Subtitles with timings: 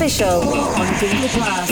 [0.00, 1.69] Official.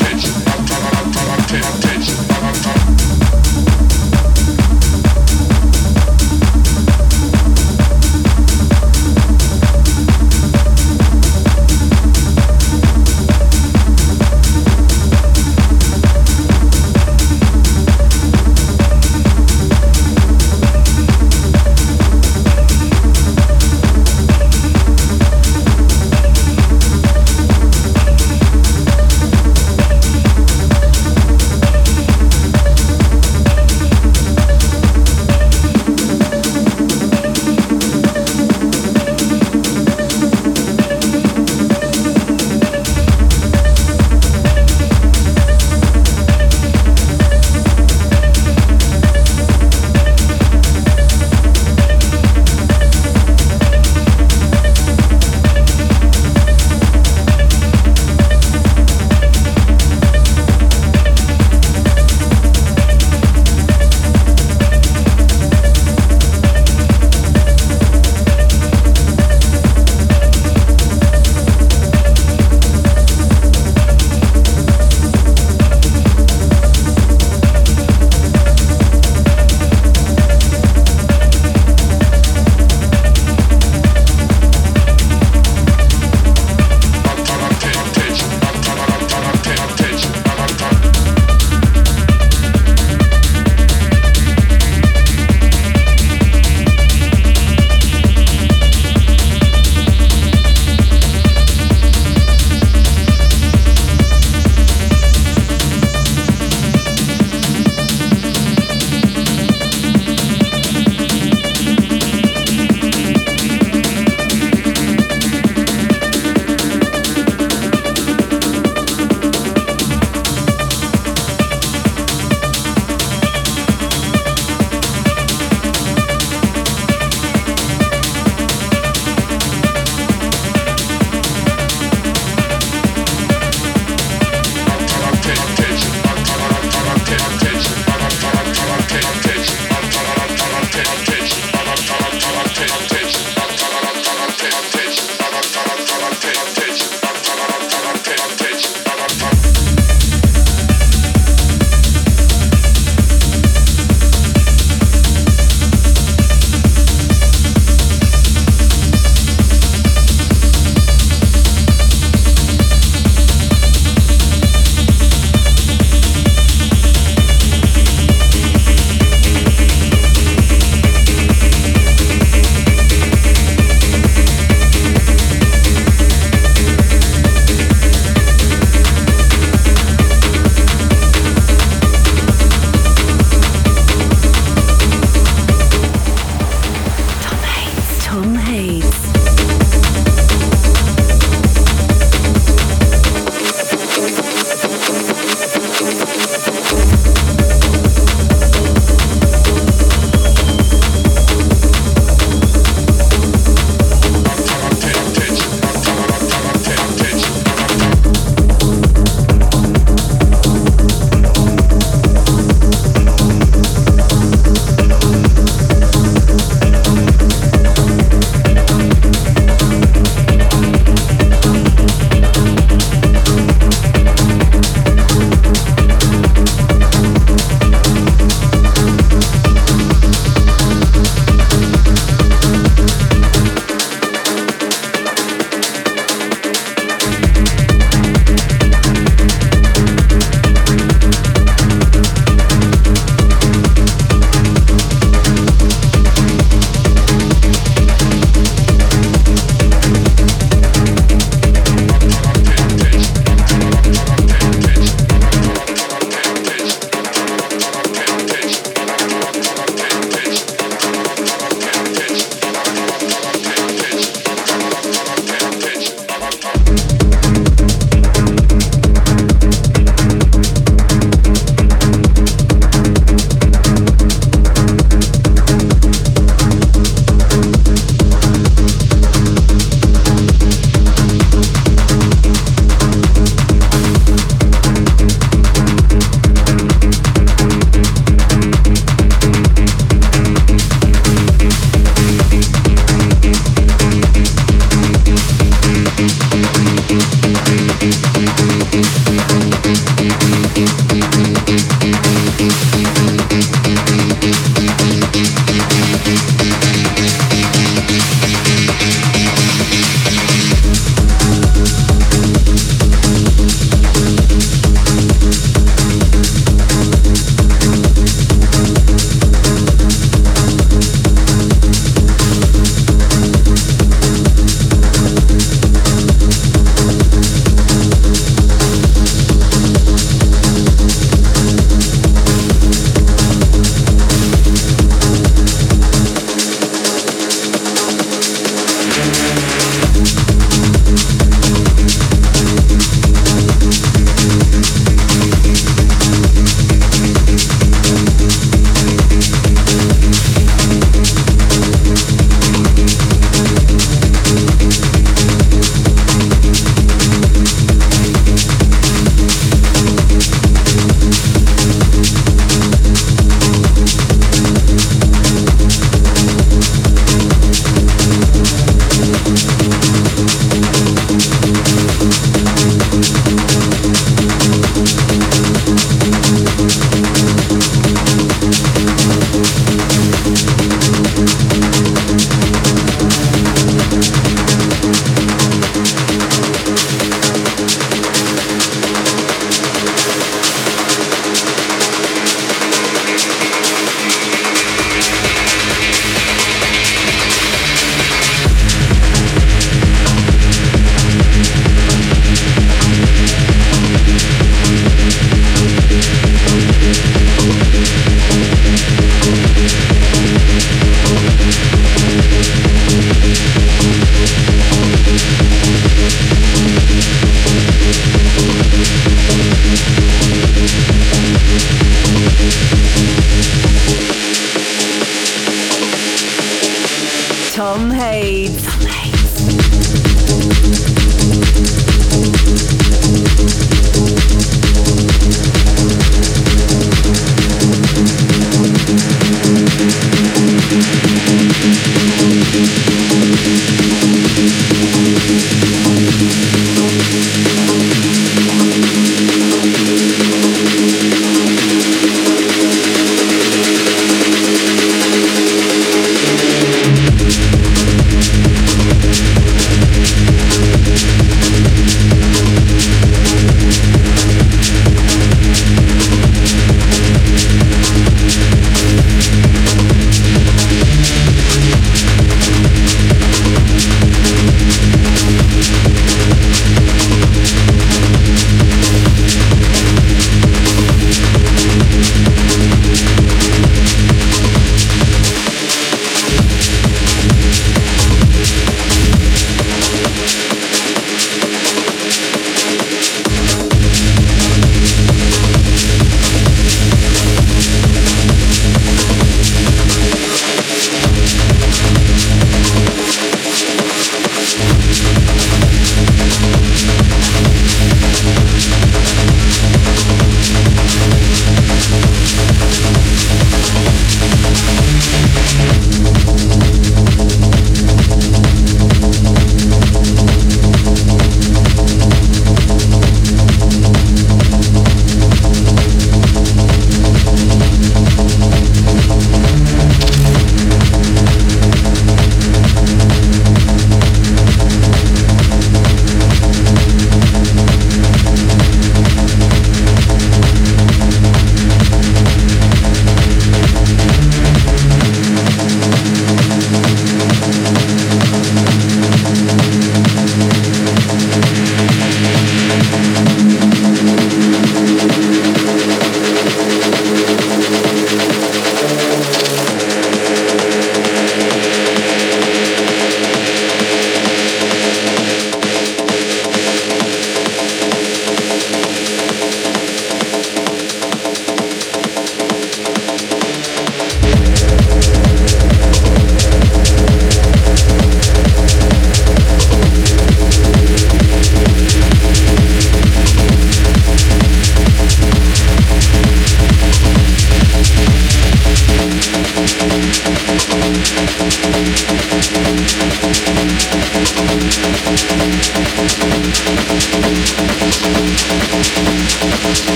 [0.00, 0.37] attention.